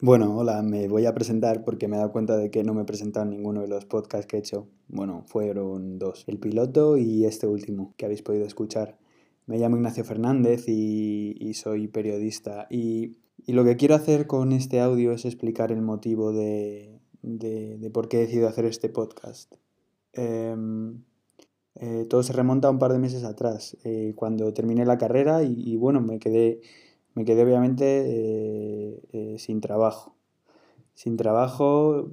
[0.00, 2.82] Bueno, hola, me voy a presentar porque me he dado cuenta de que no me
[2.82, 4.68] he presentado en ninguno de los podcasts que he hecho.
[4.86, 8.96] Bueno, fueron dos, el piloto y este último que habéis podido escuchar.
[9.46, 12.68] Me llamo Ignacio Fernández y, soy periodista.
[12.70, 13.16] Y,
[13.48, 17.00] lo que quiero hacer con este audio es explicar el motivo de,
[17.92, 19.52] por qué he decidido hacer este podcast.
[20.12, 21.02] Em,
[21.74, 25.42] eh, todo se remonta a un par de meses atrás, eh, cuando terminé la carrera
[25.42, 26.60] y bueno, me quedé
[27.18, 30.14] me quedé obviamente eh, eh, sin trabajo.
[30.94, 32.12] Sin trabajo,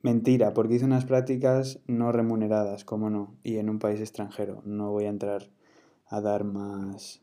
[0.00, 4.62] mentira, porque hice unas prácticas no remuneradas, como no, y en un país extranjero.
[4.64, 5.50] No voy a entrar
[6.06, 7.20] a dar más,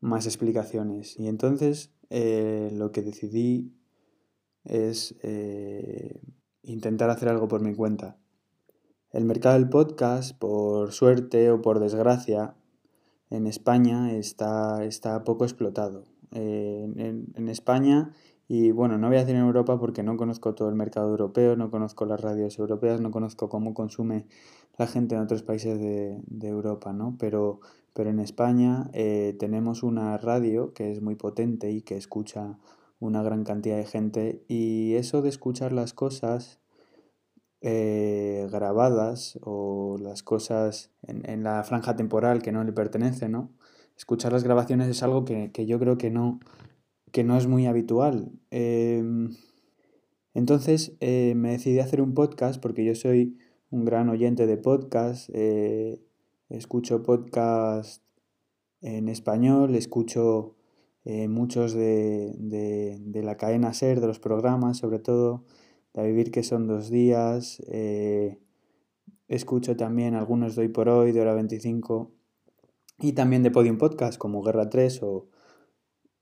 [0.00, 1.20] más explicaciones.
[1.20, 3.74] Y entonces eh, lo que decidí
[4.64, 5.14] es
[6.62, 8.16] intentar hacer algo por mi cuenta.
[9.10, 12.56] El mercado del podcast, por suerte o por desgracia,
[13.28, 18.12] en España está, está poco explotado en, España
[18.48, 21.56] y bueno, no voy a decir en Europa porque no conozco todo el mercado europeo,
[21.56, 24.26] no conozco las radios europeas, no conozco cómo consume
[24.76, 27.16] la gente en otros países de, Europa, ¿no?
[27.18, 27.60] Pero,
[27.94, 32.58] pero en España eh, tenemos una radio que es muy potente y que escucha
[33.00, 36.60] una gran cantidad de gente y eso de escuchar las cosas
[37.60, 43.50] eh, grabadas o las cosas en, en, la franja temporal que no le pertenece, ¿no?
[43.96, 46.40] Escuchar las grabaciones es algo que, yo creo que no,
[47.12, 48.32] que no es muy habitual.
[48.50, 49.30] Em,
[50.34, 53.38] entonces eh, me decidí a hacer un podcast porque yo soy
[53.70, 55.30] un gran oyente de podcast.
[55.32, 56.02] Eh,
[56.48, 58.02] escucho podcast
[58.80, 60.56] en español, escucho
[61.04, 65.44] eh, muchos de, de, la cadena SER, de los programas, sobre todo,
[65.94, 67.62] de Vivir que son dos días.
[69.28, 72.12] escucho también algunos de hoy por hoy, de hora 25
[72.98, 75.28] y también de Podium Podcast como Guerra 3 o,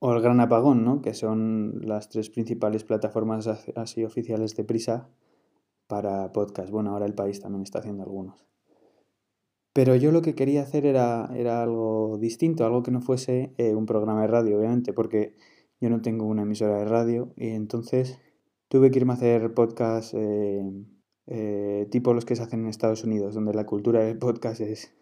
[0.00, 1.00] El Gran Apagón, ¿no?
[1.00, 5.08] que son las tres principales plataformas así oficiales de prisa
[5.86, 6.70] para podcast.
[6.70, 8.46] Bueno, ahora el país también está haciendo algunos.
[9.74, 13.74] Pero yo lo que quería hacer era, era algo distinto, algo que no fuese eh,
[13.74, 15.34] un programa de radio, obviamente, porque
[15.80, 18.20] yo no tengo una emisora de radio y entonces
[18.68, 20.62] tuve que irme a hacer podcast eh,
[21.26, 24.94] eh, tipo los que se hacen en Estados Unidos, donde la cultura del podcast es,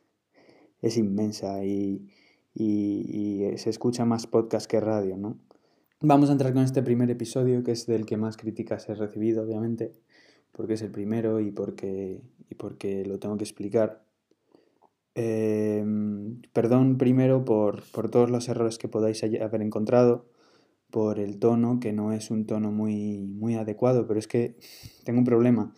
[0.82, 2.06] es inmensa y,
[3.56, 5.38] se escucha más podcast que radio, ¿no?
[6.00, 9.42] Vamos a entrar con este primer episodio, que es del que más críticas he recibido,
[9.42, 9.92] obviamente,
[10.52, 14.02] porque es el primero y porque, y porque lo tengo que explicar.
[15.14, 20.26] Em, perdón primero por, por, todos los errores que podáis haber encontrado,
[20.90, 24.56] por el tono, que no es un tono muy, muy adecuado, pero es que
[25.04, 25.74] tengo un problema.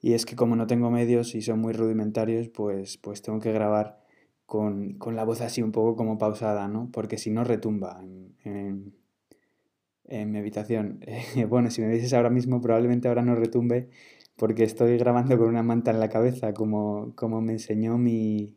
[0.00, 3.52] Y es que como no tengo medios y son muy rudimentarios, pues, pues tengo que
[3.52, 4.05] grabar
[4.46, 6.90] con, con, la voz así un poco como pausada, ¿no?
[6.92, 8.00] Porque si no retumba
[8.44, 8.94] en,
[10.04, 11.00] en, mi habitación.
[11.48, 13.88] bueno, si me vieses ahora mismo probablemente ahora no retumbe
[14.36, 18.56] porque estoy grabando con una manta en la cabeza, como, como me enseñó mi,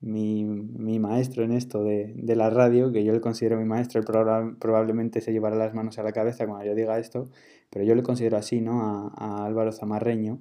[0.00, 4.00] mi, mi maestro en esto de, de, la radio, que yo le considero mi maestro,
[4.00, 4.06] él
[4.58, 7.30] probablemente se llevará las manos a la cabeza cuando yo diga esto,
[7.70, 8.82] pero yo le considero así, ¿no?
[8.82, 10.40] A, a Álvaro Zamarreño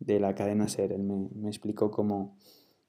[0.00, 0.92] de la cadena SER.
[0.92, 2.36] Él me, me explicó cómo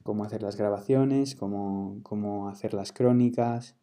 [0.03, 3.75] cómo hacer las grabaciones, cómo, cómo hacer las crónicas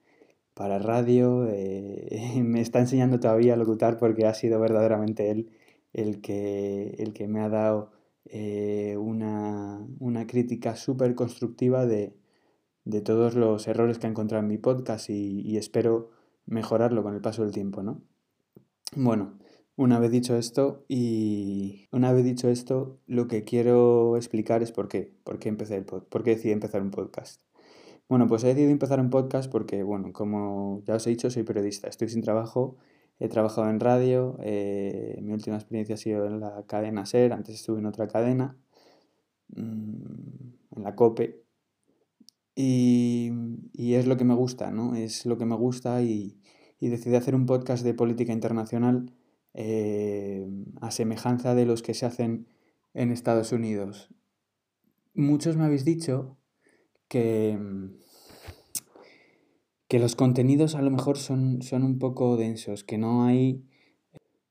[0.55, 1.47] para radio.
[1.49, 5.51] Eh, me está enseñando todavía a locutar porque ha sido verdaderamente él
[5.93, 7.91] el que, el que me ha dado
[8.27, 12.15] eh, una, una, crítica súper constructiva de,
[12.85, 16.11] de, todos los errores que ha encontrado en mi podcast y, y espero
[16.45, 18.03] mejorarlo con el paso del tiempo, ¿no?
[18.95, 19.39] Bueno,
[19.77, 24.89] una vez dicho esto, y una vez dicho esto, lo que quiero explicar es por
[24.89, 27.43] qué, por qué empecé el por qué decidí empezar un podcast.
[28.09, 31.43] Bueno, pues he decidido empezar un podcast porque, bueno, como ya os he dicho, soy
[31.43, 32.77] periodista, estoy sin trabajo,
[33.19, 37.57] he trabajado en radio, eh, mi última experiencia ha sido en la cadena SER, antes
[37.57, 38.57] estuve en otra cadena,
[39.49, 41.43] mm, en la COPE,
[42.55, 43.33] y,
[43.73, 44.95] y, es lo que me gusta, ¿no?
[44.95, 46.41] Es lo que me gusta y,
[46.81, 49.13] y decidí hacer un podcast de política internacional
[49.59, 50.47] eh,
[50.83, 52.47] a semejanza de los que se hacen
[52.93, 54.11] en Estados Unidos.
[55.15, 56.37] Muchos me habéis dicho
[57.09, 57.59] que,
[59.89, 63.65] que los contenidos a lo mejor son, son un poco densos, que no hay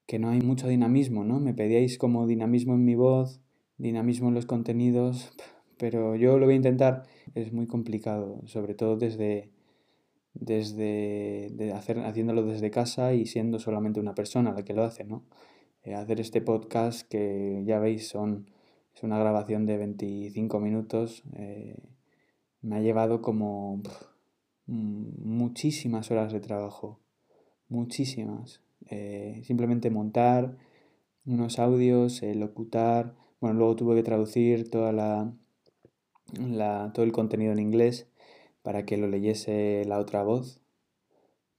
[0.08, 1.40] que no hay mucho dinamismo, ¿no?
[1.40, 3.42] Me pedíais como dinamismo en mi voz,
[3.78, 5.34] dinamismo en los contenidos,
[5.78, 7.04] pero yo lo voy a intentar.
[7.34, 9.52] Es muy complicado, sobre todo desde,
[10.36, 15.04] desde de hacer, haciéndolo desde casa y siendo solamente una persona la que lo hace,
[15.06, 15.24] ¿no?
[15.84, 18.50] Eh, hacer este podcast que ya veis son,
[18.94, 21.78] es una grabación de 25 minutos, eh,
[22.62, 23.82] me ha llevado como
[24.68, 27.00] muchísimas horas de trabajo,
[27.70, 28.62] muchísimas.
[28.90, 30.58] eh, simplemente montar
[31.26, 35.34] unos audios, locutar, bueno, luego tuve que traducir toda la,
[36.94, 38.08] todo el contenido en inglés
[38.66, 40.60] para que lo leyese la otra voz,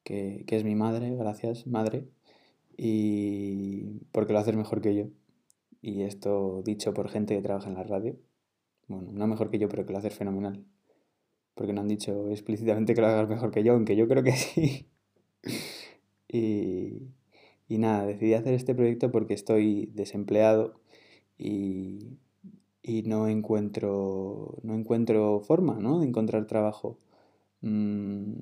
[0.02, 2.08] que, que es mi madre, gracias, madre,
[2.76, 5.04] y porque lo haces mejor que yo.
[5.80, 8.16] Y esto dicho por gente que trabaja en la radio.
[8.88, 10.64] Bueno, no mejor que yo, pero que lo haces fenomenal.
[11.54, 14.32] Porque no han dicho explícitamente que lo hagas mejor que yo, aunque yo creo que
[14.36, 14.88] sí.
[16.28, 17.12] y,
[17.68, 20.80] y nada, decidí hacer este proyecto porque estoy desempleado
[21.38, 22.18] y,
[22.86, 26.00] y no encuentro, no encuentro forma ¿no?
[26.00, 26.98] de encontrar trabajo.
[27.62, 28.34] Mm,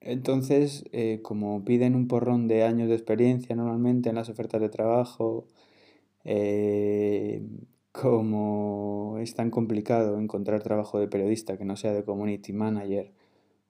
[0.00, 4.68] entonces, eh, como piden un porrón de años de experiencia normalmente en las ofertas de
[4.68, 5.46] trabajo,
[6.24, 7.42] eh,
[7.92, 13.12] como es tan complicado encontrar trabajo de periodista que no sea de community manager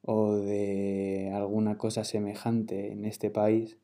[0.03, 3.79] o de alguna cosa semejante en este país,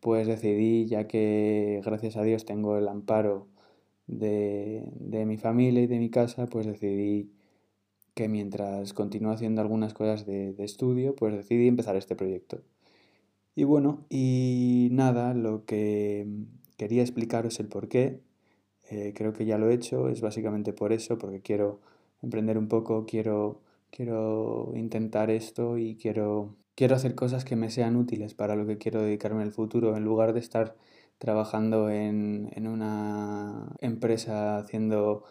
[0.00, 3.48] pues decidí, ya que gracias a Dios tengo el amparo
[4.06, 7.30] de, mi familia y de mi casa, pues decidí
[8.14, 12.62] que mientras continúo haciendo algunas cosas de, estudio, pues decidí empezar este proyecto.
[13.54, 16.26] Y bueno, y nada, lo que
[16.76, 18.20] quería explicaros el por qué,
[18.90, 21.80] eh, creo que ya lo he hecho, es básicamente por eso, porque quiero
[22.22, 27.96] emprender un poco, quiero, quiero intentar esto y quiero quiero hacer cosas que me sean
[27.96, 30.76] útiles para lo que quiero dedicarme en el futuro, en lugar de estar
[31.18, 35.24] trabajando en, una empresa haciendo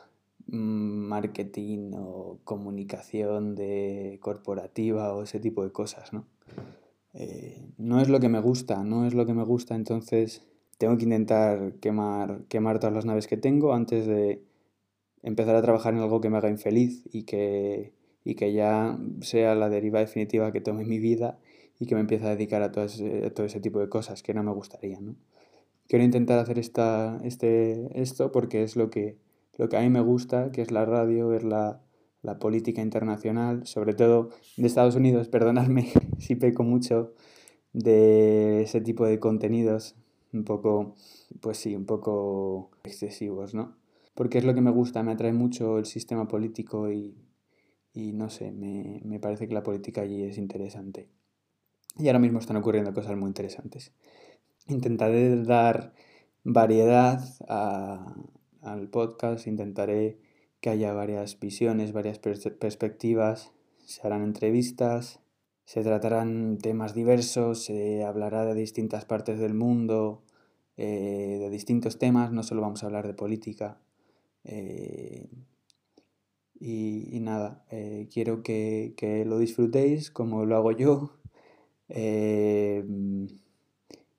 [0.48, 6.26] mm, marketing o comunicación de corporativa o ese tipo de cosas, ¿no?
[7.14, 10.46] Eh, no es lo que me gusta, no es lo que me gusta, entonces
[10.78, 14.44] tengo que intentar quemar, quemar todas las naves que tengo antes de
[15.24, 17.94] empezar a trabajar en algo que me haga infeliz y que
[18.26, 21.38] y que ya sea la deriva definitiva que tome mi vida
[21.80, 24.34] y que me empiece a dedicar a todo ese, todo ese tipo de cosas que
[24.34, 25.16] no me gustaría, ¿no?
[25.88, 29.18] Quiero intentar hacer esta, este, esto porque es lo que,
[29.58, 31.82] lo que a mí me gusta, que es la radio, ver la,
[32.22, 37.14] la política internacional, sobre todo de Estados Unidos, perdonadme si peco mucho
[37.74, 39.96] de ese tipo de contenidos
[40.34, 40.96] un poco,
[41.42, 43.78] pues sí, un poco excesivos, ¿no?
[44.16, 47.16] Porque es lo que me gusta, me atrae mucho el sistema político y
[47.96, 51.08] y no sé, me, me, parece que la política allí es interesante.
[51.98, 53.94] Y ahora mismo están ocurriendo cosas muy interesantes.
[54.68, 55.94] Intentaré dar
[56.44, 60.18] variedad al podcast, intentaré
[60.60, 63.52] que haya varias visiones, varias perspectivas,
[63.86, 65.20] se harán entrevistas,
[65.66, 70.24] se tratarán temas diversos, se hablará de distintas partes del mundo,
[70.78, 73.80] eh, de distintos temas, no solo vamos a hablar de política.
[74.44, 75.28] Eh,
[76.60, 81.12] y, nada, eh, quiero que, lo disfrutéis como lo hago yo.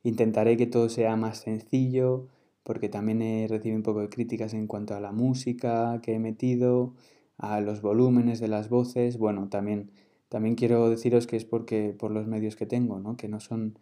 [0.06, 2.28] Intentaré que todo sea más sencillo,
[2.62, 6.18] porque también he recibido un poco de críticas en cuanto a la música que he
[6.18, 6.94] metido,
[7.38, 9.18] a los volúmenes de las voces.
[9.18, 9.90] Bueno, también,
[10.28, 13.16] también quiero deciros que es porque por los medios que tengo, ¿no?
[13.16, 13.78] que no son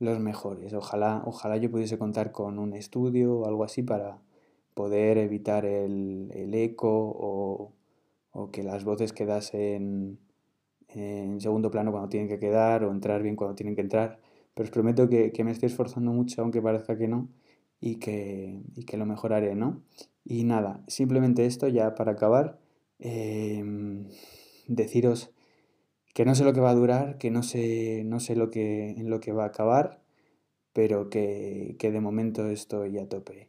[0.00, 0.74] los mejores.
[0.74, 4.18] Ojalá, ojalá yo pudiese contar con un estudio o algo así para
[4.74, 7.72] poder evitar el, el eco o
[8.32, 10.18] o que las voces quedasen
[10.88, 14.20] en segundo plano cuando tienen que quedar o entrar bien cuando tienen que entrar.
[14.54, 17.28] Pero os prometo que, me estoy esforzando mucho, aunque parezca que no,
[17.80, 19.82] y que, que lo mejoraré, ¿no?
[20.24, 22.58] Y nada, simplemente esto ya para acabar,
[22.98, 24.08] em,
[24.66, 25.32] deciros
[26.14, 28.90] que no sé lo que va a durar, que no sé, no sé lo que,
[28.90, 30.02] en lo que va a acabar,
[30.72, 33.48] pero que, que de momento estoy a tope.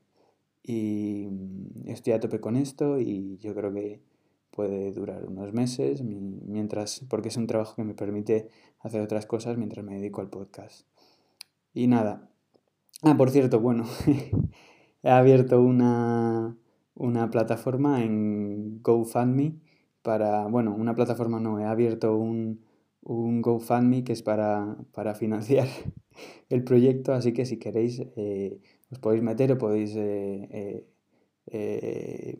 [0.63, 1.27] Y
[1.87, 4.01] estoy a tope con esto y yo creo que
[4.51, 9.57] puede durar unos meses, mientras, porque es un trabajo que me permite hacer otras cosas
[9.57, 10.85] mientras me dedico al podcast.
[11.73, 12.29] Y nada.
[13.01, 13.85] Ah, por cierto, bueno,
[15.03, 16.55] he abierto una,
[16.95, 19.55] una plataforma en GoFundMe
[20.01, 22.61] para, bueno, una plataforma no, he abierto un,
[23.01, 25.67] un GoFundMe que es para, para financiar
[26.49, 28.59] el proyecto, así que si queréis eh,
[28.91, 30.85] os podéis meter o podéis eh,
[31.47, 32.37] eh,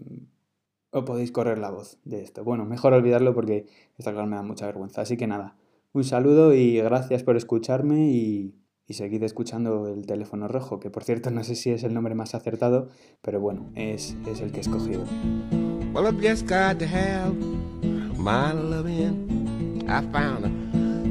[0.92, 2.44] o podéis correr la voz de esto.
[2.44, 3.68] Bueno, mejor olvidarlo porque
[3.98, 5.02] esta claro me da mucha vergüenza.
[5.02, 5.56] Así que nada,
[5.94, 8.56] un saludo y gracias por escucharme y,
[8.88, 12.16] y seguid escuchando el teléfono rojo, que por cierto no sé si es el nombre
[12.16, 12.90] más acertado,
[13.22, 15.06] pero bueno, es, es el que he escogido.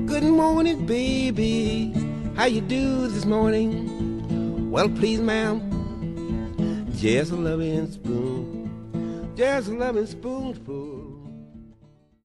[0.06, 1.92] Good morning, baby.
[2.36, 4.70] How you do this morning?
[4.70, 5.60] Well, please, ma'am.
[9.40, 10.99] There's a loving spoonful